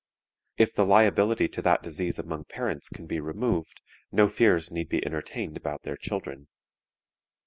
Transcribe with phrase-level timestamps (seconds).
[0.57, 5.05] If the liability to that disease among parents can be removed, no fears need be
[5.05, 6.47] entertained about their children.